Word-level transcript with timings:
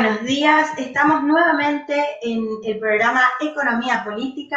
buenos 0.00 0.22
días. 0.22 0.70
Estamos 0.78 1.24
nuevamente 1.24 1.92
en 2.22 2.46
el 2.64 2.78
programa 2.78 3.20
Economía 3.40 4.04
Política. 4.04 4.56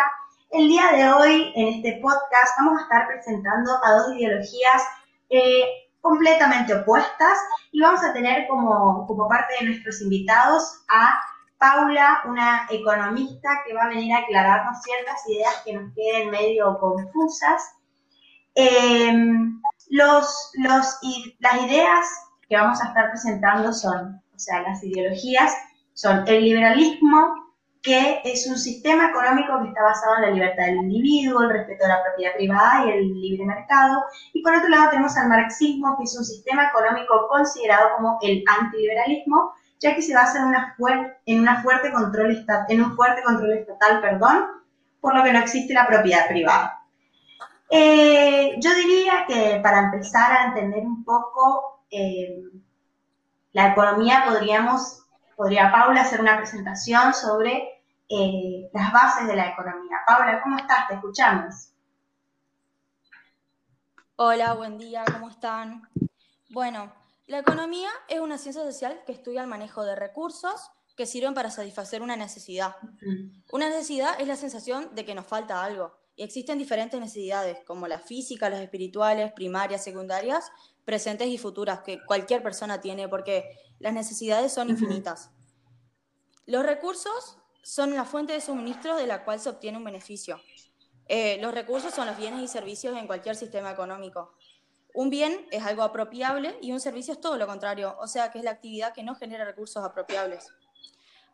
El 0.51 0.67
día 0.67 0.91
de 0.91 1.11
hoy, 1.11 1.51
en 1.55 1.67
este 1.69 1.99
podcast, 1.99 2.59
vamos 2.59 2.79
a 2.79 2.83
estar 2.83 3.07
presentando 3.07 3.71
a 3.83 3.91
dos 3.93 4.15
ideologías 4.15 4.83
eh, 5.31 5.63
completamente 5.99 6.75
opuestas 6.75 7.39
y 7.71 7.81
vamos 7.81 8.03
a 8.03 8.13
tener 8.13 8.47
como, 8.47 9.07
como 9.07 9.27
parte 9.27 9.55
de 9.59 9.69
nuestros 9.69 9.99
invitados 10.03 10.83
a 10.89 11.19
Paula, 11.57 12.21
una 12.25 12.67
economista 12.69 13.49
que 13.65 13.73
va 13.73 13.85
a 13.85 13.89
venir 13.89 14.13
a 14.13 14.19
aclararnos 14.19 14.79
ciertas 14.83 15.27
ideas 15.27 15.61
que 15.65 15.73
nos 15.73 15.91
queden 15.95 16.29
medio 16.29 16.77
confusas. 16.79 17.63
Em, 18.53 19.59
las 19.89 20.99
ideas 21.01 22.07
que 22.47 22.57
vamos 22.57 22.79
a 22.79 22.89
estar 22.89 23.09
presentando 23.09 23.73
son 23.73 24.20
o 24.35 24.39
sea, 24.39 24.61
las 24.61 24.83
ideologías 24.83 25.53
son 25.93 26.23
el 26.27 26.43
liberalismo, 26.43 27.41
que 27.81 28.21
es 28.23 28.47
un 28.47 28.57
sistema 28.57 29.09
económico 29.09 29.59
que 29.61 29.69
está 29.69 29.81
basado 29.81 30.17
en 30.17 30.21
la 30.21 30.31
libertad 30.31 30.65
del 30.65 30.77
individuo, 30.77 31.41
el 31.41 31.49
respeto 31.49 31.85
a 31.85 31.89
la 31.89 32.03
propiedad 32.03 32.35
privada 32.35 32.85
y 32.85 32.91
el 32.91 33.21
libre 33.21 33.45
mercado. 33.45 34.03
Y 34.33 34.43
por 34.43 34.55
otro 34.55 34.69
lado 34.69 34.91
tenemos 34.91 35.17
al 35.17 35.29
marxismo, 35.29 35.97
que 35.97 36.03
es 36.03 36.15
un 36.17 36.23
sistema 36.23 36.67
económico 36.67 37.27
considerado 37.27 37.95
como 37.97 38.19
el 38.21 38.43
antiliberalismo, 38.47 39.53
ya 39.79 39.95
que 39.95 40.01
se 40.03 40.13
basa 40.13 40.39
en, 40.39 40.45
una 40.45 40.75
en, 41.25 41.39
una 41.39 41.63
fuerte 41.63 41.91
control 41.91 42.45
en 42.69 42.83
un 42.83 42.95
fuerte 42.95 43.23
control 43.23 43.53
estatal, 43.53 43.99
perdón, 43.99 44.45
por 44.99 45.15
lo 45.15 45.23
que 45.23 45.33
no 45.33 45.39
existe 45.39 45.73
la 45.73 45.87
propiedad 45.87 46.27
privada. 46.27 46.81
Eh, 47.71 48.59
yo 48.59 48.75
diría 48.75 49.25
que 49.27 49.59
para 49.63 49.79
empezar 49.85 50.31
a 50.31 50.45
entender 50.47 50.85
un 50.85 51.03
poco 51.03 51.85
eh, 51.89 52.43
la 53.53 53.71
economía 53.71 54.23
podríamos, 54.27 55.03
podría 55.35 55.71
Paula 55.71 56.01
hacer 56.01 56.21
una 56.21 56.37
presentación 56.37 57.13
sobre 57.13 57.83
eh, 58.09 58.69
las 58.73 58.91
bases 58.91 59.27
de 59.27 59.35
la 59.35 59.49
economía. 59.49 59.97
Paula, 60.05 60.41
¿cómo 60.41 60.57
estás? 60.57 60.87
Te 60.87 60.95
escuchamos. 60.95 61.69
Hola, 64.15 64.53
buen 64.53 64.77
día, 64.77 65.03
¿cómo 65.11 65.29
están? 65.29 65.89
Bueno, 66.49 66.93
la 67.27 67.39
economía 67.39 67.89
es 68.07 68.19
una 68.19 68.37
ciencia 68.37 68.63
social 68.63 69.01
que 69.05 69.13
estudia 69.13 69.41
el 69.41 69.47
manejo 69.47 69.83
de 69.83 69.95
recursos 69.95 70.71
que 70.95 71.05
sirven 71.05 71.33
para 71.33 71.49
satisfacer 71.49 72.01
una 72.01 72.15
necesidad. 72.15 72.75
Una 73.51 73.69
necesidad 73.69 74.19
es 74.19 74.27
la 74.27 74.35
sensación 74.35 74.93
de 74.93 75.05
que 75.05 75.15
nos 75.15 75.25
falta 75.25 75.63
algo. 75.63 75.97
Y 76.15 76.23
existen 76.23 76.57
diferentes 76.57 76.99
necesidades, 76.99 77.59
como 77.65 77.87
la 77.87 77.99
física, 77.99 78.49
las 78.49 78.59
espirituales, 78.59 79.31
primarias, 79.31 79.83
secundarias, 79.83 80.51
presentes 80.85 81.27
y 81.27 81.37
futuras 81.37 81.81
que 81.81 82.03
cualquier 82.05 82.43
persona 82.43 82.81
tiene, 82.81 83.07
porque 83.07 83.57
las 83.79 83.93
necesidades 83.93 84.53
son 84.53 84.69
infinitas. 84.69 85.31
Los 86.45 86.65
recursos 86.65 87.37
son 87.63 87.93
la 87.93 88.05
fuente 88.05 88.33
de 88.33 88.41
suministro 88.41 88.95
de 88.95 89.07
la 89.07 89.23
cual 89.23 89.39
se 89.39 89.49
obtiene 89.49 89.77
un 89.77 89.83
beneficio. 89.83 90.41
Eh, 91.07 91.37
los 91.41 91.53
recursos 91.53 91.93
son 91.93 92.07
los 92.07 92.17
bienes 92.17 92.41
y 92.41 92.47
servicios 92.47 92.97
en 92.97 93.07
cualquier 93.07 93.35
sistema 93.35 93.71
económico. 93.71 94.33
Un 94.93 95.09
bien 95.09 95.47
es 95.51 95.63
algo 95.63 95.83
apropiable 95.83 96.57
y 96.61 96.71
un 96.71 96.79
servicio 96.79 97.13
es 97.13 97.21
todo 97.21 97.37
lo 97.37 97.47
contrario, 97.47 97.95
o 97.99 98.07
sea 98.07 98.31
que 98.31 98.39
es 98.39 98.43
la 98.43 98.51
actividad 98.51 98.93
que 98.93 99.03
no 99.03 99.15
genera 99.15 99.45
recursos 99.45 99.83
apropiables. 99.83 100.47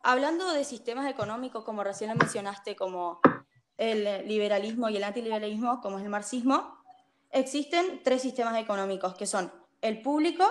Hablando 0.04 0.52
de 0.54 0.64
sistemas 0.64 1.09
económicos, 1.09 1.64
como 1.64 1.84
recién 1.84 2.11
lo 2.11 2.16
mencionaste, 2.16 2.76
como 2.76 3.20
el 3.78 4.28
liberalismo 4.28 4.89
y 4.89 4.98
el 4.98 5.04
antiliberalismo, 5.04 5.82
como 5.82 5.98
es 5.98 6.04
el 6.04 6.09
marxismo, 6.09 6.78
Existen 7.31 8.02
tres 8.03 8.22
sistemas 8.22 8.58
económicos 8.58 9.16
que 9.16 9.28
son 9.28 9.52
el 9.81 10.02
público, 10.02 10.45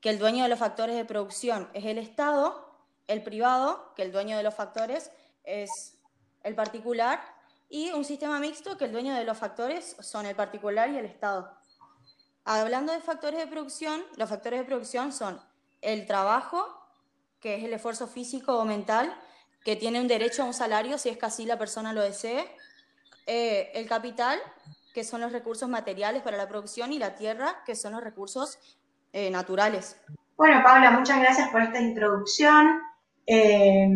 que 0.00 0.10
el 0.10 0.18
dueño 0.18 0.42
de 0.42 0.48
los 0.48 0.58
factores 0.58 0.96
de 0.96 1.04
producción 1.04 1.68
es 1.74 1.84
el 1.84 1.98
Estado, 1.98 2.70
el 3.06 3.22
privado, 3.22 3.92
que 3.94 4.02
el 4.02 4.12
dueño 4.12 4.36
de 4.36 4.42
los 4.42 4.54
factores 4.54 5.10
es 5.44 5.98
el 6.42 6.54
particular, 6.54 7.20
y 7.68 7.90
un 7.92 8.04
sistema 8.04 8.40
mixto, 8.40 8.76
que 8.76 8.86
el 8.86 8.92
dueño 8.92 9.14
de 9.14 9.24
los 9.24 9.38
factores 9.38 9.96
son 10.00 10.26
el 10.26 10.34
particular 10.34 10.90
y 10.90 10.96
el 10.96 11.04
Estado. 11.04 11.52
Hablando 12.44 12.92
de 12.92 13.00
factores 13.00 13.38
de 13.38 13.46
producción, 13.46 14.02
los 14.16 14.28
factores 14.28 14.60
de 14.60 14.66
producción 14.66 15.12
son 15.12 15.40
el 15.82 16.06
trabajo, 16.06 16.66
que 17.40 17.54
es 17.54 17.64
el 17.64 17.72
esfuerzo 17.72 18.08
físico 18.08 18.58
o 18.58 18.64
mental, 18.64 19.14
que 19.64 19.76
tiene 19.76 20.00
un 20.00 20.08
derecho 20.08 20.42
a 20.42 20.46
un 20.46 20.54
salario 20.54 20.98
si 20.98 21.10
es 21.10 21.18
que 21.18 21.26
así 21.26 21.46
la 21.46 21.58
persona 21.58 21.92
lo 21.92 22.00
desee, 22.00 22.50
eh, 23.26 23.70
el 23.74 23.86
capital, 23.86 24.40
que 24.94 25.04
son 25.04 25.20
los 25.20 25.32
recursos 25.32 25.68
materiales 25.68 26.22
para 26.22 26.36
la 26.36 26.48
producción, 26.48 26.92
y 26.92 26.98
la 26.98 27.14
tierra, 27.14 27.62
que 27.64 27.74
son 27.74 27.92
los 27.92 28.02
recursos 28.02 28.58
eh, 29.12 29.30
naturales. 29.30 30.00
Bueno, 30.36 30.62
Paula, 30.62 30.90
muchas 30.92 31.20
gracias 31.20 31.48
por 31.50 31.62
esta 31.62 31.80
introducción. 31.80 32.80
Eh, 33.26 33.88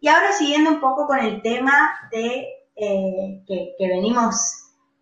y 0.00 0.08
ahora 0.08 0.32
siguiendo 0.32 0.70
un 0.70 0.80
poco 0.80 1.06
con 1.06 1.18
el 1.18 1.42
tema 1.42 1.94
de, 2.10 2.46
eh, 2.76 3.42
que, 3.46 3.74
venimos 3.78 4.36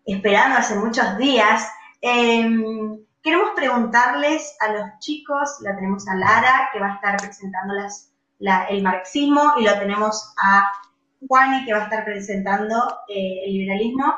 esperando 0.05 0.57
hace 0.57 0.75
muchos 0.75 1.17
días, 1.17 1.69
queremos 2.01 3.51
preguntarles 3.55 4.55
a 4.59 4.71
los 4.71 4.99
chicos, 4.99 5.57
la 5.61 5.75
tenemos 5.75 6.07
a 6.07 6.15
Lara, 6.15 6.69
que 6.71 6.79
va 6.79 6.93
a 6.93 6.95
estar 6.95 7.17
presentando 7.17 7.73
el 8.69 8.83
marxismo, 8.83 9.53
y 9.57 9.63
lo 9.63 9.77
tenemos 9.77 10.33
a 10.41 10.71
Juani, 11.27 11.65
que 11.65 11.73
va 11.73 11.79
a 11.79 11.83
estar 11.83 12.05
presentando 12.05 12.75
el 13.07 13.53
liberalismo. 13.53 14.13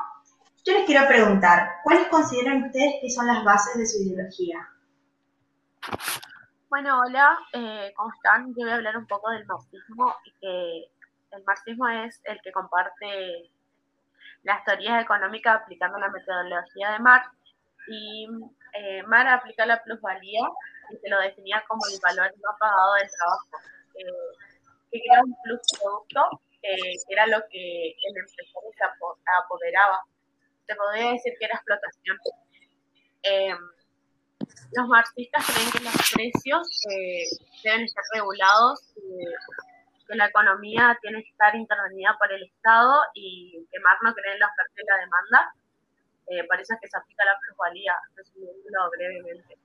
Yo 0.66 0.74
les 0.74 0.86
quiero 0.86 1.08
preguntar, 1.08 1.80
¿cuáles 1.84 2.08
consideran 2.10 2.64
ustedes 2.64 2.96
que 3.02 3.10
son 3.10 3.28
las 3.28 3.44
bases 3.44 3.78
de 3.78 3.86
su 3.86 4.04
ideología? 4.04 4.68
Bueno, 6.70 7.00
hola, 7.00 7.40
eh, 7.54 7.94
¿cómo 7.96 8.12
están? 8.14 8.50
Yo 8.50 8.64
voy 8.64 8.72
a 8.72 8.76
hablar 8.76 8.98
un 8.98 9.08
poco 9.08 9.30
del 9.32 9.46
marxismo 9.46 10.16
y 10.26 10.32
que 10.40 10.92
el 11.32 11.44
marxismo 11.46 11.88
es 11.88 12.22
el 12.26 12.42
que 12.42 12.52
comparte 12.52 13.50
las 14.44 14.64
teorías 14.66 15.02
económicas 15.02 15.62
aplicando 15.62 15.98
la 15.98 16.10
metodología 16.10 16.92
de 16.92 17.00
Marx 17.00 17.30
y 17.88 18.28
eh, 18.74 19.04
Marx 19.04 19.32
aplica 19.32 19.66
la 19.66 19.82
plusvalía 19.82 20.42
y 20.92 20.98
se 20.98 21.10
lo 21.10 21.20
definía 21.20 21.64
como 21.68 21.82
el 21.88 22.00
valor 22.04 22.34
no 22.36 22.50
pagado 22.60 22.94
del 22.96 23.10
trabajo, 23.10 23.48
eh, 23.96 24.92
que 24.92 25.02
era 25.10 25.22
un 25.24 25.36
plus 25.44 25.62
producto, 25.80 26.42
que 26.62 27.14
era 27.14 27.28
lo 27.28 27.40
que 27.50 27.90
el 27.92 28.18
empresario 28.18 28.72
se 28.78 28.84
apoderaba 29.44 30.04
te 30.70 30.76
podría 30.76 31.12
decir 31.12 31.34
que 31.40 31.46
era 31.46 31.56
explotación. 31.56 32.18
Eh, 33.24 33.56
los 34.78 34.88
marxistas 34.88 35.46
creen 35.48 35.72
que 35.72 35.80
los 35.80 36.12
precios 36.14 36.86
eh, 36.92 37.26
deben 37.64 37.82
estar 37.82 38.04
regulados, 38.14 38.94
que 40.08 40.16
la 40.16 40.28
economía 40.28 40.98
tiene 41.02 41.24
que 41.24 41.30
estar 41.30 41.56
intervenida 41.56 42.16
por 42.20 42.32
el 42.32 42.44
Estado 42.44 43.02
y 43.16 43.68
que 43.72 43.80
Marx 43.80 44.00
no 44.04 44.14
cree 44.14 44.34
en 44.34 44.40
la 44.40 44.46
oferta 44.46 44.82
y 44.82 44.86
la 44.86 44.98
demanda. 44.98 45.54
Eh, 46.28 46.48
por 46.48 46.62
eso 46.62 46.76
es 46.76 46.80
que 46.82 46.88
se 46.88 46.98
aplica 46.98 47.26
la 47.26 47.38
plusvalía, 47.40 47.94
resumiéndolo 48.16 48.92
brevemente. 48.92 49.58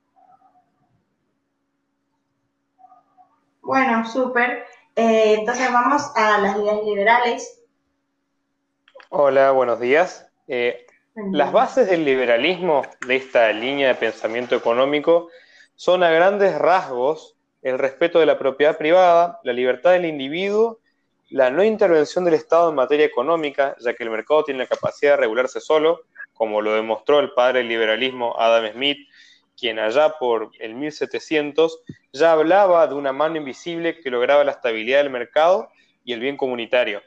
Bueno, 3.61 4.07
súper. 4.07 4.67
entonces 4.97 5.71
vamos 5.71 6.13
a 6.17 6.39
las 6.39 6.57
ideas 6.57 6.83
liberales. 6.85 7.63
Hola, 9.11 9.53
buenos 9.53 9.81
días. 9.81 10.31
Las 11.15 11.53
bases 11.53 11.89
del 11.89 12.05
liberalismo, 12.05 12.83
de 13.07 13.15
esta 13.15 13.53
línea 13.53 13.89
de 13.89 13.95
pensamiento 13.95 14.57
económico, 14.57 15.29
son 15.77 16.03
a 16.03 16.11
grandes 16.11 16.59
rasgos 16.59 17.37
el 17.63 17.79
respeto 17.79 18.19
de 18.19 18.27
la 18.27 18.37
propiedad 18.37 18.77
privada, 18.77 19.39
la 19.45 19.53
libertad 19.53 19.93
del 19.93 20.07
individuo, 20.07 20.81
la 21.31 21.51
no 21.51 21.63
intervención 21.63 22.25
del 22.25 22.35
Estado 22.35 22.69
en 22.69 22.75
materia 22.75 23.07
económica, 23.07 23.77
ya 23.81 23.95
que 23.95 24.03
el 24.03 24.11
mercado 24.11 24.43
tiene 24.43 24.65
la 24.65 24.67
capacidad 24.67 25.13
de 25.13 25.19
regularse 25.19 25.61
solo, 25.61 26.01
como 26.33 26.61
lo 26.61 26.75
demostró 26.75 27.21
el 27.21 27.31
padre 27.31 27.61
del 27.61 27.69
liberalismo 27.69 28.35
Adam 28.37 28.73
Smith, 28.73 28.99
quien 29.57 29.79
allá 29.79 30.19
por 30.19 30.51
el 30.59 30.75
1700 30.75 31.81
ya 32.13 32.33
hablaba 32.33 32.89
de 32.89 32.95
una 32.95 33.13
mano 33.13 33.37
invisible 33.37 34.01
que 34.01 34.11
lograba 34.11 34.43
la 34.43 34.51
estabilidad 34.51 34.99
del 34.99 35.11
mercado 35.11 35.69
y 36.05 36.13
el 36.13 36.19
bien 36.19 36.37
comunitario. 36.37 37.03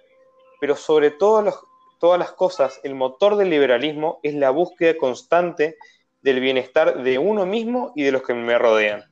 Pero 0.62 0.78
sobre 0.78 1.12
todo 1.12 1.42
los, 1.42 1.60
todas 2.00 2.20
las 2.20 2.32
cosas, 2.32 2.80
el 2.84 2.96
motor 2.96 3.36
del 3.36 3.50
liberalismo 3.50 4.20
es 4.24 4.34
la 4.34 4.50
búsqueda 4.50 4.98
constante 4.98 5.78
del 6.22 6.40
bienestar 6.40 7.04
de 7.04 7.18
uno 7.18 7.46
mismo 7.46 7.92
y 7.96 8.04
de 8.04 8.12
los 8.12 8.24
que 8.24 8.34
me 8.34 8.58
rodean. 8.58 9.04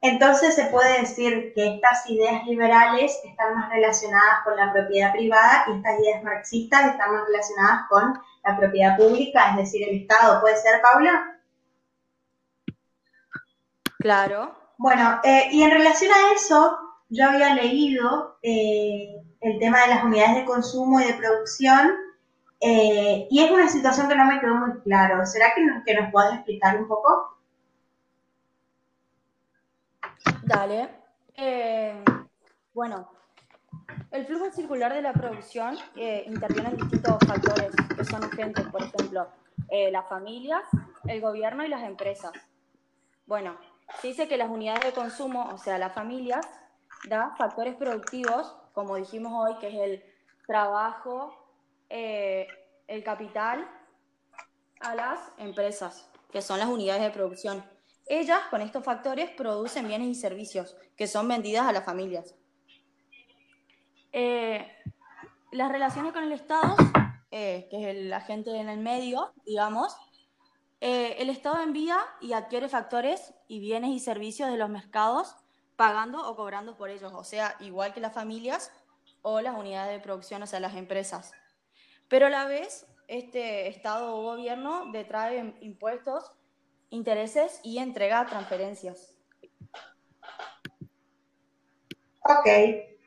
Entonces 0.00 0.54
se 0.54 0.66
puede 0.66 1.00
decir 1.00 1.52
que 1.54 1.76
estas 1.76 2.08
ideas 2.10 2.44
liberales 2.46 3.18
están 3.24 3.54
más 3.54 3.70
relacionadas 3.70 4.44
con 4.44 4.54
la 4.54 4.70
propiedad 4.70 5.12
privada 5.12 5.64
y 5.66 5.78
estas 5.78 5.98
ideas 5.98 6.22
marxistas 6.22 6.92
están 6.92 7.12
más 7.12 7.26
relacionadas 7.26 7.88
con 7.88 8.22
la 8.44 8.56
propiedad 8.58 8.98
pública, 8.98 9.50
es 9.50 9.56
decir, 9.56 9.88
el 9.88 10.02
Estado. 10.02 10.42
¿Puede 10.42 10.56
ser, 10.58 10.82
Paula? 10.82 11.40
Claro. 13.98 14.54
Bueno, 14.76 15.20
eh, 15.24 15.48
y 15.50 15.62
en 15.62 15.70
relación 15.70 16.12
a 16.12 16.34
eso, 16.34 16.78
yo 17.14 17.28
había 17.28 17.54
leído 17.54 18.38
eh, 18.42 19.22
el 19.40 19.58
tema 19.58 19.82
de 19.82 19.88
las 19.88 20.04
unidades 20.04 20.36
de 20.36 20.44
consumo 20.44 21.00
y 21.00 21.04
de 21.04 21.14
producción, 21.14 21.92
eh, 22.60 23.28
y 23.30 23.42
es 23.42 23.50
una 23.50 23.68
situación 23.68 24.08
que 24.08 24.16
no 24.16 24.24
me 24.24 24.40
quedó 24.40 24.54
muy 24.56 24.80
claro. 24.80 25.24
¿Será 25.24 25.54
que, 25.54 25.62
nos, 25.62 26.10
puedes 26.10 26.34
explicar 26.34 26.76
un 26.76 26.88
poco? 26.88 27.38
Dale. 30.42 30.88
Eh, 31.36 32.02
bueno, 32.72 33.08
el 34.10 34.26
flujo 34.26 34.50
circular 34.50 34.92
de 34.92 35.02
la 35.02 35.12
producción 35.12 35.76
interviene 36.26 36.70
en 36.70 36.76
distintos 36.76 37.16
factores 37.26 37.70
que 37.96 38.04
son 38.04 38.24
urgentes, 38.24 38.66
por 38.66 38.82
ejemplo, 38.82 39.28
las 39.90 40.08
familias, 40.08 40.62
el 41.06 41.20
gobierno 41.20 41.64
y 41.64 41.68
las 41.68 41.82
empresas. 41.82 42.32
Bueno, 43.26 43.56
se 44.00 44.08
dice 44.08 44.28
que 44.28 44.36
las 44.36 44.48
unidades 44.48 44.84
de 44.84 44.92
consumo, 44.92 45.50
o 45.52 45.58
sea, 45.58 45.78
las 45.78 45.92
familias, 45.92 46.46
da 47.08 47.34
factores 47.36 47.74
productivos, 47.74 48.56
como 48.72 48.96
dijimos 48.96 49.32
hoy, 49.34 49.58
que 49.58 49.68
es 49.68 49.74
el 49.74 50.04
trabajo, 50.46 51.34
eh, 51.88 52.46
el 52.86 53.02
capital, 53.04 53.68
a 54.80 54.94
las 54.94 55.20
empresas, 55.38 56.10
que 56.30 56.42
son 56.42 56.58
las 56.58 56.68
unidades 56.68 57.02
de 57.02 57.10
producción. 57.10 57.64
Ellas, 58.06 58.40
con 58.50 58.60
estos 58.60 58.84
factores, 58.84 59.30
producen 59.30 59.88
bienes 59.88 60.08
y 60.08 60.14
servicios 60.14 60.76
que 60.96 61.06
son 61.06 61.26
vendidas 61.28 61.66
a 61.66 61.72
las 61.72 61.84
familias. 61.84 62.34
Eh, 64.12 64.70
las 65.52 65.72
relaciones 65.72 66.12
con 66.12 66.24
el 66.24 66.32
Estado, 66.32 66.76
eh, 67.30 67.66
que 67.70 67.80
es 67.80 67.96
el 67.96 68.12
agente 68.12 68.50
en 68.56 68.68
el 68.68 68.80
medio, 68.80 69.32
digamos, 69.46 69.96
el 70.80 71.30
Estado 71.30 71.62
envía 71.62 71.98
y 72.20 72.34
adquiere 72.34 72.68
factores 72.68 73.32
y 73.48 73.58
bienes 73.58 73.92
y 73.92 74.00
servicios 74.00 74.50
de 74.50 74.58
los 74.58 74.68
mercados 74.68 75.34
pagando 75.76 76.28
o 76.28 76.36
cobrando 76.36 76.76
por 76.76 76.90
ellos, 76.90 77.12
o 77.14 77.24
sea, 77.24 77.56
igual 77.60 77.92
que 77.92 78.00
las 78.00 78.14
familias 78.14 78.70
o 79.22 79.40
las 79.40 79.56
unidades 79.56 79.92
de 79.92 80.02
producción, 80.02 80.42
o 80.42 80.46
sea, 80.46 80.60
las 80.60 80.74
empresas. 80.74 81.32
Pero 82.08 82.26
a 82.26 82.30
la 82.30 82.46
vez, 82.46 82.86
este 83.08 83.68
Estado 83.68 84.16
o 84.16 84.22
gobierno 84.22 84.90
detrae 84.92 85.56
impuestos, 85.60 86.32
intereses 86.90 87.60
y 87.62 87.78
entrega 87.78 88.26
transferencias. 88.26 89.16
Ok, 92.22 92.48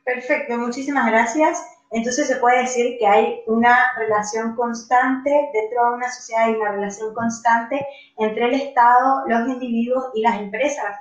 perfecto, 0.04 0.58
muchísimas 0.58 1.08
gracias. 1.08 1.64
Entonces 1.90 2.28
se 2.28 2.36
puede 2.36 2.64
decir 2.64 2.98
que 3.00 3.08
hay 3.08 3.42
una 3.48 3.94
relación 3.98 4.56
constante 4.56 5.30
dentro 5.54 5.90
de 5.90 5.96
una 5.96 6.12
sociedad, 6.12 6.46
hay 6.46 6.56
una 6.56 6.72
relación 6.72 7.14
constante 7.14 7.86
entre 8.18 8.46
el 8.46 8.54
Estado, 8.56 9.24
los 9.28 9.48
individuos 9.48 10.06
y 10.14 10.22
las 10.22 10.40
empresas. 10.40 10.98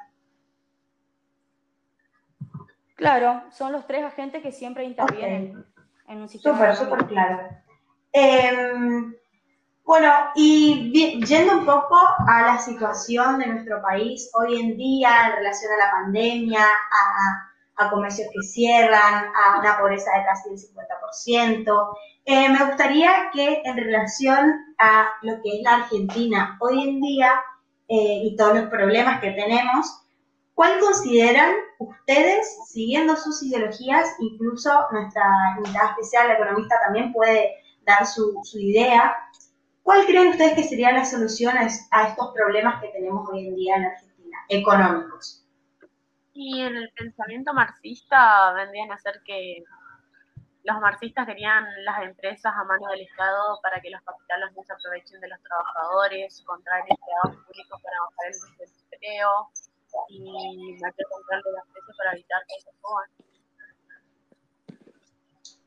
Claro, 2.96 3.42
son 3.52 3.72
los 3.72 3.86
tres 3.86 4.04
agentes 4.04 4.42
que 4.42 4.50
siempre 4.50 4.84
intervienen 4.84 5.64
en 6.08 6.20
un 6.20 6.28
sistema. 6.28 6.56
Súper, 6.56 6.76
súper 6.76 7.06
claro. 7.06 7.48
Em, 8.12 9.14
bueno, 9.84 10.12
y 10.34 10.92
yendo 11.24 11.58
un 11.58 11.66
poco 11.66 11.96
a 12.26 12.42
la 12.42 12.58
situación 12.58 13.38
de 13.38 13.46
nuestro 13.46 13.80
país 13.82 14.30
hoy 14.34 14.60
en 14.60 14.76
día 14.76 15.28
en 15.28 15.36
relación 15.36 15.72
a 15.72 15.84
la 15.84 15.90
pandemia, 15.90 16.64
a 16.64 17.46
a 17.76 17.90
comercios 17.90 18.28
que 18.32 18.42
cierran, 18.42 19.26
a 19.34 19.58
una 19.60 19.78
pobreza 19.78 20.10
de 20.16 20.24
casi 20.24 20.50
el 20.50 20.58
50%. 20.58 21.96
Eh, 22.24 22.48
me 22.48 22.64
gustaría 22.64 23.30
que 23.32 23.62
en 23.64 23.76
relación 23.76 24.74
a 24.78 25.08
lo 25.22 25.34
que 25.42 25.58
es 25.58 25.62
la 25.62 25.76
Argentina 25.76 26.56
hoy 26.60 26.88
en 26.88 27.00
día 27.00 27.40
eh, 27.88 28.22
y 28.24 28.36
todos 28.36 28.56
los 28.56 28.68
problemas 28.68 29.20
que 29.20 29.30
tenemos, 29.32 30.02
¿cuál 30.56 30.80
consideran 30.80 31.52
ustedes, 31.78 32.66
siguiendo 32.66 33.14
sus 33.14 33.42
ideologías, 33.42 34.08
incluso 34.18 34.70
nuestra 34.90 35.22
unidad 35.58 35.90
especial, 35.90 36.28
la 36.28 36.34
economista, 36.34 36.80
también 36.82 37.12
puede 37.12 37.62
dar 37.82 38.06
su, 38.06 38.42
idea, 38.54 39.14
¿cuál 39.82 40.06
creen 40.06 40.28
ustedes 40.28 40.54
que 40.54 40.62
serían 40.62 40.94
las 40.94 41.10
soluciones 41.10 41.86
a 41.90 42.08
estos 42.08 42.32
problemas 42.32 42.80
que 42.80 42.88
tenemos 42.88 43.28
hoy 43.30 43.48
en 43.48 43.54
día 43.54 43.76
en 43.76 43.84
Argentina, 43.84 44.38
económicos? 44.48 45.46
Y 46.32 46.62
en 46.62 46.74
el 46.74 46.90
pensamiento 46.96 47.52
marxista 47.52 48.54
vendrían 48.54 48.90
a 48.92 48.98
ser 48.98 49.20
que 49.26 49.62
los 50.64 50.80
marxistas 50.80 51.26
querían 51.26 51.66
las 51.84 52.02
empresas 52.02 52.52
a 52.56 52.64
mano 52.64 52.88
del 52.88 53.02
Estado 53.02 53.60
para 53.62 53.80
que 53.82 53.90
los 53.90 54.00
capitales 54.02 54.50
no 54.56 54.64
se 54.64 54.72
aprovechen 54.72 55.20
de 55.20 55.28
los 55.28 55.42
trabajadores, 55.42 56.42
contraer 56.46 56.84
empleados 56.88 57.44
públicos 57.44 57.80
para 57.82 58.00
bajar 58.00 58.26
el 58.26 58.58
desempleo 58.58 59.50
y 60.08 60.20
meter 60.20 61.06
control 61.10 61.42
de 61.44 61.52
las 61.52 61.64
precios 61.72 61.96
para 61.96 62.12
evitar 62.12 62.42
que 62.46 62.60
se. 62.60 62.70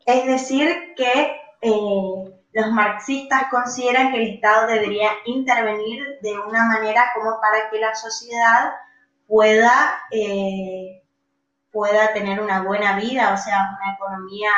Es 0.06 0.26
decir, 0.26 0.96
que 0.96 1.40
eh, 1.62 2.42
los 2.52 2.72
marxistas 2.72 3.44
consideran 3.52 4.12
que 4.12 4.18
el 4.18 4.36
Estado 4.36 4.68
debería 4.68 5.12
intervenir 5.26 6.20
de 6.22 6.40
una 6.40 6.66
manera 6.66 7.12
como 7.14 7.40
para 7.40 7.70
que 7.70 7.80
la 7.80 7.94
sociedad 7.94 8.74
pueda, 9.28 10.02
eh, 10.12 11.04
pueda 11.72 12.12
tener 12.14 12.42
una 12.42 12.64
buena 12.64 12.98
vida, 12.98 13.34
o 13.34 13.38
sea, 13.38 13.78
una 13.80 13.94
economía 13.94 14.50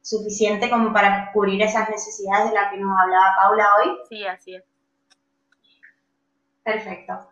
suficiente 0.00 0.70
como 0.70 0.92
para 0.92 1.32
cubrir 1.32 1.60
esas 1.60 1.90
necesidades 1.90 2.50
de 2.50 2.54
las 2.54 2.70
que 2.70 2.78
nos 2.78 2.96
hablaba 3.00 3.34
Paula 3.36 3.66
hoy. 3.82 3.98
Sí, 4.08 4.26
así 4.26 4.54
es. 4.54 4.64
Perfecto. 6.62 7.28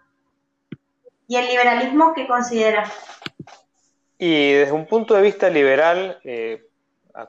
¿Y 1.29 1.37
el 1.37 1.47
liberalismo 1.47 2.13
qué 2.15 2.27
considera? 2.27 2.91
Y 4.19 4.53
desde 4.53 4.73
un 4.73 4.87
punto 4.87 5.15
de 5.15 5.23
vista 5.23 5.51
liberal, 5.51 6.19
eh, 6.25 6.67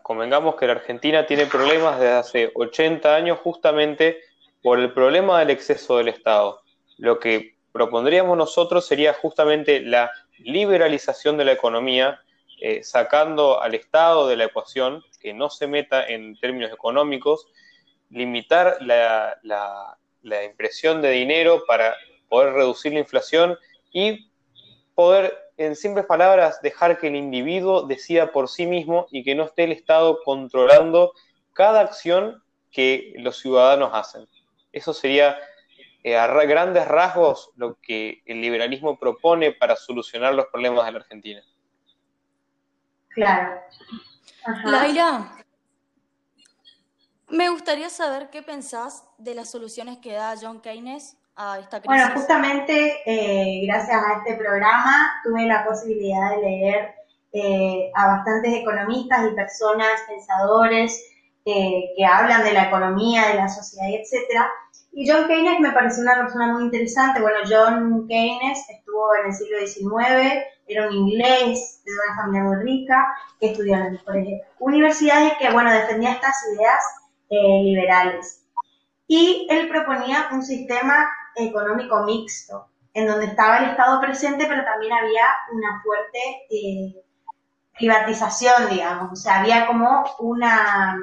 convengamos 0.03 0.55
que 0.55 0.67
la 0.67 0.73
Argentina 0.73 1.25
tiene 1.25 1.45
problemas 1.45 1.99
desde 1.99 2.13
hace 2.13 2.51
80 2.53 3.15
años 3.15 3.39
justamente 3.39 4.19
por 4.61 4.79
el 4.79 4.94
problema 4.94 5.39
del 5.39 5.49
exceso 5.49 5.97
del 5.97 6.09
Estado. 6.09 6.61
Lo 6.97 7.19
que 7.19 7.55
propondríamos 7.71 8.38
nosotros 8.38 8.85
sería 8.85 9.13
justamente 9.13 9.81
la 9.81 10.11
liberalización 10.38 11.38
de 11.38 11.45
la 11.45 11.51
economía, 11.53 12.21
eh, 12.61 12.83
sacando 12.83 13.61
al 13.61 13.75
Estado 13.75 14.27
de 14.27 14.38
la 14.38 14.45
ecuación, 14.45 15.03
que 15.19 15.33
no 15.33 15.49
se 15.49 15.67
meta 15.67 16.05
en 16.05 16.39
términos 16.39 16.71
económicos, 16.71 17.47
limitar 18.09 18.77
la, 18.81 19.38
la 19.41 20.44
impresión 20.44 21.01
de 21.01 21.11
dinero 21.11 21.63
para 21.67 21.95
poder 22.29 22.53
reducir 22.53 22.94
la 22.94 22.99
inflación 22.99 23.57
y 23.97 24.29
poder, 24.94 25.35
en 25.57 25.75
simples 25.75 26.05
palabras, 26.05 26.61
dejar 26.61 26.99
que 26.99 27.07
el 27.07 27.15
individuo 27.15 27.88
decida 27.88 28.31
por 28.31 28.47
sí 28.47 28.67
mismo 28.67 29.07
y 29.09 29.23
que 29.23 29.33
no 29.33 29.45
esté 29.45 29.63
el 29.63 29.71
Estado 29.71 30.19
controlando 30.23 31.13
cada 31.53 31.79
acción 31.81 32.44
que 32.69 33.15
los 33.17 33.39
ciudadanos 33.39 33.89
hacen. 33.94 34.27
Eso 34.71 34.94
sería 34.94 35.35
eh, 36.03 36.15
a 36.15 36.27
grandes 36.27 36.88
rasgos 36.88 37.49
lo 37.55 37.79
que 37.81 38.21
el 38.27 38.39
liberalismo 38.39 38.99
propone 38.99 39.51
para 39.51 39.75
solucionar 39.75 40.35
los 40.35 40.45
problemas 40.45 40.85
de 40.85 40.91
la 40.91 40.99
Argentina. 40.99 41.41
Claro. 43.09 43.61
Laila, 44.63 45.44
me 47.30 47.49
gustaría 47.49 47.89
saber 47.89 48.30
qué 48.30 48.44
pensás 48.44 49.06
de 49.18 49.33
las 49.33 49.49
soluciones 49.49 49.97
que 49.97 50.13
da 50.13 50.35
John 50.39 50.61
Keynes 50.61 51.17
a 51.37 51.59
esta 51.59 51.79
crisis. 51.79 51.85
Bueno, 51.85 52.11
justamente 52.13 53.01
eh, 53.06 53.65
gracias 53.65 54.03
a 54.03 54.17
este 54.17 54.35
programa 54.35 55.13
tuve 55.23 55.45
la 55.45 55.65
posibilidad 55.65 56.31
de 56.31 56.41
leer 56.41 56.95
eh, 57.33 57.91
a 57.95 58.07
bastantes 58.07 58.53
economistas 58.53 59.31
y 59.31 59.35
personas, 59.35 60.01
pensadores, 60.07 61.13
que 61.45 62.06
hablan 62.06 62.44
de 62.44 62.51
la 62.51 62.65
economía, 62.65 63.27
de 63.27 63.35
la 63.35 63.47
sociedad, 63.47 63.87
etcétera. 63.89 64.49
Y 64.91 65.07
John 65.07 65.27
Keynes 65.27 65.59
me 65.59 65.71
pareció 65.71 66.01
una 66.01 66.15
persona 66.15 66.47
muy 66.53 66.63
interesante. 66.63 67.21
Bueno, 67.21 67.37
John 67.47 68.07
Keynes 68.07 68.67
estuvo 68.67 69.15
en 69.21 69.27
el 69.27 69.33
siglo 69.33 69.59
XIX, 69.59 70.44
era 70.67 70.87
un 70.87 70.94
inglés 70.94 71.83
de 71.85 71.91
una 71.91 72.15
familia 72.15 72.44
muy 72.44 72.63
rica, 72.63 73.07
que 73.39 73.51
estudió 73.51 73.75
en 73.75 73.79
las 73.81 73.91
mejores 73.91 74.41
universidades 74.57 75.33
y 75.33 75.37
que, 75.37 75.53
bueno, 75.53 75.71
defendía 75.71 76.13
estas 76.13 76.35
ideas 76.51 76.83
eh, 77.29 77.61
liberales. 77.63 78.44
Y 79.07 79.47
él 79.51 79.69
proponía 79.69 80.29
un 80.31 80.41
sistema 80.41 81.07
económico 81.37 82.03
mixto, 82.03 82.67
en 82.94 83.07
donde 83.07 83.27
estaba 83.27 83.59
el 83.59 83.71
Estado 83.71 84.01
presente, 84.01 84.45
pero 84.47 84.63
también 84.63 84.94
había 84.94 85.25
una 85.51 85.81
fuerte 85.83 86.19
eh, 86.49 87.03
privatización, 87.77 88.69
digamos. 88.69 89.11
O 89.11 89.15
sea, 89.15 89.41
había 89.41 89.67
como 89.67 90.03
una, 90.19 90.97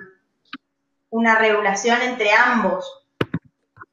una 1.11 1.39
regulación 1.39 2.03
entre 2.03 2.33
ambos 2.33 3.05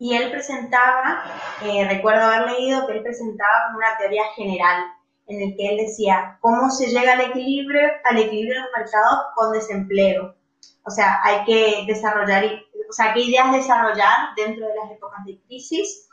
y 0.02 0.16
él 0.16 0.32
presentaba, 0.32 1.24
eh, 1.64 1.88
recuerdo 1.88 2.24
haber 2.24 2.54
leído 2.54 2.88
que 2.88 2.94
él 2.94 3.04
presentaba 3.04 3.76
una 3.76 3.96
teoría 4.00 4.24
general 4.36 4.84
en 5.28 5.42
el 5.44 5.56
que 5.56 5.68
él 5.68 5.78
decía 5.78 6.40
cómo 6.42 6.72
se 6.72 6.88
llega 6.88 7.14
al 7.14 7.22
equilibrio, 7.22 7.88
al 8.06 8.18
equilibrio 8.18 8.56
de 8.56 8.62
los 8.62 8.72
mercados 8.76 9.20
con 9.36 9.52
desempleo. 9.54 10.36
O 10.84 10.90
sea, 10.90 11.20
hay 11.24 11.44
que 11.46 11.84
desarrollar, 11.86 12.46
o 12.90 12.94
sea, 12.94 13.14
qué 13.14 13.20
ideas 13.22 13.52
desarrollar 13.52 14.34
dentro 14.36 14.68
de 14.68 14.76
las 14.76 14.90
épocas 14.90 15.24
de 15.24 15.40
crisis 15.42 16.10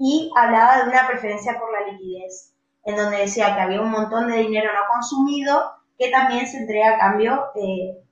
y 0.00 0.32
hablaba 0.34 0.78
de 0.78 0.90
una 0.90 1.06
preferencia 1.06 1.60
por 1.60 1.70
la 1.72 1.92
liquidez, 1.92 2.54
en 2.84 2.96
donde 2.96 3.18
decía 3.18 3.54
que 3.54 3.60
había 3.60 3.80
un 3.80 3.90
montón 3.90 4.26
de 4.28 4.38
dinero 4.38 4.72
no 4.72 4.80
consumido 4.92 5.74
que 5.96 6.10
también 6.10 6.48
se 6.48 6.56
entrega 6.56 6.96
a 6.96 6.98
cambio 6.98 7.50
de, 7.54 8.02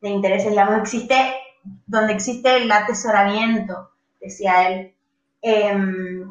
de 0.00 0.08
intereses, 0.08 0.50
digamos, 0.50 0.78
existe, 0.78 1.34
donde 1.86 2.12
existe 2.14 2.56
el 2.56 2.70
atesoramiento 2.70 3.90
decía 4.26 4.68
él. 4.68 4.94
Em, 5.42 6.24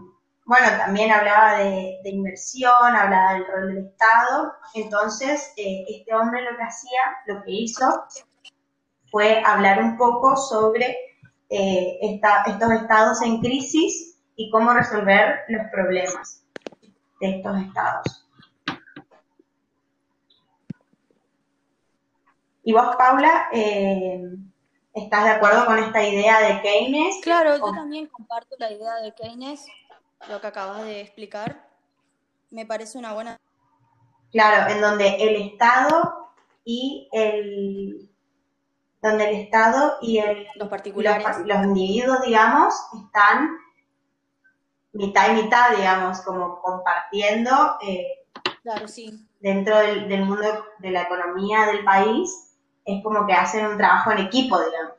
bueno, 0.46 0.68
también 0.78 1.12
hablaba 1.12 1.58
de, 1.60 2.00
inversión, 2.06 2.96
hablaba 2.96 3.34
del 3.34 3.48
rol 3.48 3.68
del 3.74 3.86
Estado. 3.88 4.54
Entonces, 4.76 5.54
eh, 5.58 5.86
este 5.88 6.14
hombre 6.14 6.44
lo 6.44 6.58
que 6.58 6.64
hacía, 6.64 7.02
lo 7.28 7.44
que 7.44 7.52
hizo, 7.52 8.06
fue 9.12 9.42
hablar 9.44 9.82
un 9.82 9.98
poco 9.98 10.36
sobre 10.36 10.98
eh, 11.50 12.00
estos 12.02 12.72
estados 12.72 13.22
en 13.22 13.40
crisis 13.40 14.15
y 14.36 14.50
cómo 14.50 14.74
resolver 14.74 15.42
los 15.48 15.68
problemas 15.72 16.44
de 17.20 17.38
estos 17.38 17.58
estados. 17.62 18.26
Y 22.64 22.74
vos, 22.74 22.96
Paula, 22.96 23.48
eh, 23.54 24.22
¿estás 24.94 25.24
de 25.26 25.30
acuerdo 25.30 25.66
con 25.66 25.78
esta 25.78 26.04
idea 26.04 26.42
de 26.42 26.62
Keynes? 26.62 27.18
Claro, 27.22 27.58
yo 27.58 27.72
también 27.72 28.08
comparto 28.08 28.56
la 28.58 28.72
idea 28.72 28.96
de 28.96 29.14
Keynes, 29.14 29.68
lo 30.30 30.42
que 30.42 30.48
acabas 30.48 30.84
de 30.84 31.02
explicar. 31.02 31.70
Me 32.50 32.66
parece 32.66 32.98
una 32.98 33.14
buena. 33.14 33.40
Claro, 34.32 34.72
en 34.74 34.82
donde 34.82 35.16
el 35.16 35.36
Estado 35.52 36.34
y 36.64 37.08
el 37.12 38.10
donde 39.02 39.30
el 39.30 39.36
Estado 39.42 39.98
y 40.02 40.18
el, 40.18 40.48
los 40.56 40.68
particulares, 40.68 41.24
los, 41.46 41.64
individuos, 41.64 42.22
digamos, 42.24 42.74
están 43.06 43.56
mitad 44.96 45.32
y 45.32 45.44
mitad, 45.44 45.76
digamos, 45.76 46.22
como 46.22 46.62
compartiendo 46.62 47.78
eh, 47.82 48.26
claro, 48.64 48.88
sí. 48.88 49.28
dentro 49.40 49.78
del, 49.78 50.10
del, 50.10 50.26
mundo 50.26 50.66
de 50.80 50.92
la 50.92 51.04
economía 51.04 51.66
del 51.68 51.84
país, 51.84 52.58
es 52.86 53.04
como 53.04 53.26
que 53.26 53.34
hacen 53.34 53.66
un 53.66 53.78
trabajo 53.78 54.12
en 54.12 54.20
equipo, 54.20 54.60
digamos. 54.60 54.94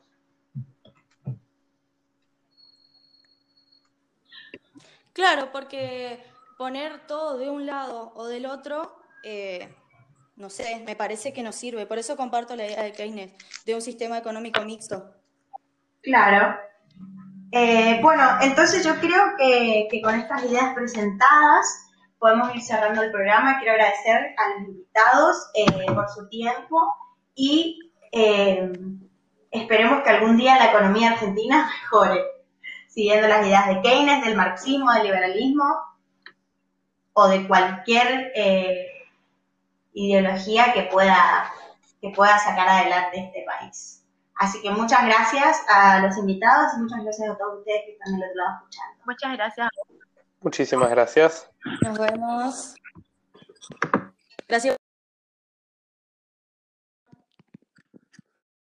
Claro, 5.13 5.51
porque 5.51 6.23
poner 6.57 7.07
todo 7.07 7.37
de 7.37 7.49
un 7.49 7.65
lado 7.65 8.11
o 8.15 8.27
del 8.27 8.45
otro 8.45 8.97
eh, 9.23 9.75
no 10.37 10.49
sé, 10.49 10.83
me 10.85 10.95
parece 10.95 11.33
que 11.33 11.43
no 11.43 11.51
sirve. 11.51 11.85
Por 11.85 11.97
eso 11.97 12.15
comparto 12.15 12.55
la 12.55 12.65
idea 12.65 12.83
de 12.83 12.93
Keynes, 12.93 13.33
de 13.65 13.75
un 13.75 13.81
sistema 13.81 14.17
económico 14.17 14.63
mixto. 14.63 15.13
Claro. 16.01 16.57
Eh, 17.51 17.99
bueno, 18.01 18.23
entonces 18.41 18.83
yo 18.85 18.95
creo 18.99 19.35
que, 19.37 20.01
con 20.03 20.15
estas 20.15 20.43
ideas 20.43 20.73
presentadas 20.73 21.87
podemos 22.19 22.53
ir 22.55 22.61
cerrando 22.61 23.01
el 23.01 23.11
programa. 23.11 23.59
Quiero 23.59 23.73
agradecer 23.73 24.35
a 24.37 24.49
los 24.49 24.69
invitados 24.69 25.49
eh, 25.53 25.93
por 25.93 26.09
su 26.09 26.27
tiempo 26.27 26.93
y 27.35 27.91
eh, 28.11 28.71
esperemos 29.51 30.03
que 30.03 30.09
algún 30.09 30.37
día 30.37 30.57
la 30.57 30.71
economía 30.71 31.11
argentina 31.11 31.69
mejore, 31.81 32.21
siguiendo 32.87 33.27
las 33.27 33.45
ideas 33.45 33.67
de 33.67 33.81
Keynes, 33.81 34.25
del 34.25 34.35
marxismo, 34.35 34.91
del 34.91 35.03
liberalismo 35.03 35.65
o 37.13 37.27
de 37.27 37.47
cualquier 37.47 38.31
ideología 39.93 40.73
que 40.73 40.83
pueda, 40.83 41.51
que 42.01 42.09
pueda 42.09 42.37
sacar 42.37 42.67
adelante 42.67 43.19
este 43.19 43.43
país. 43.45 43.96
Así 44.39 44.61
que 44.61 44.69
muchas 44.69 45.03
gracias 45.05 45.63
a 45.67 45.99
los 45.99 46.17
invitados 46.17 46.73
y 46.75 46.81
muchas 46.81 47.03
gracias 47.03 47.29
a 47.29 47.37
todos 47.37 47.59
ustedes 47.59 47.81
que 47.85 47.91
están 47.93 48.13
del 48.13 48.29
otro 48.29 48.43
lado 48.43 48.57
escuchando. 48.57 49.03
Muchas 49.05 49.33
gracias. 49.33 49.69
Muchísimas 50.41 50.89
gracias. 50.89 51.49
Nos 51.81 51.97
vemos. 51.97 52.75
Gracias. 54.47 54.76